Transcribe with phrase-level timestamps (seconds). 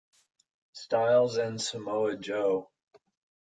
[0.73, 2.71] Styles and Samoa Joe.